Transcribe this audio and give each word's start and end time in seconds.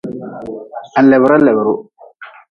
Ha 0.95 1.01
lebra 1.09 1.37
lebruh. 1.45 1.81